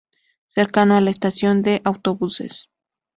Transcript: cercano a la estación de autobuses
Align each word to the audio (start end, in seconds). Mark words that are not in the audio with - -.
cercano 0.47 0.97
a 0.97 1.01
la 1.01 1.11
estación 1.11 1.61
de 1.61 1.83
autobuses 1.85 2.71